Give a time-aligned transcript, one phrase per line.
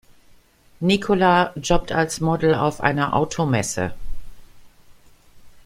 [0.79, 3.93] Nicola jobbt als Model auf einer Automesse.